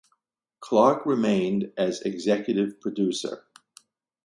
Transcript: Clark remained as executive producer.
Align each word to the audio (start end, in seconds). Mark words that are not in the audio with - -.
Clark 0.61 1.05
remained 1.05 1.73
as 1.77 2.01
executive 2.01 2.81
producer. 2.81 3.45